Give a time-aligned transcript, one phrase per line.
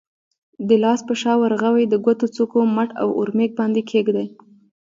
[0.67, 4.27] د لاس په شا، ورغوي، د ګوتو څوکو، مټ او اورمیږ باندې کېږدئ.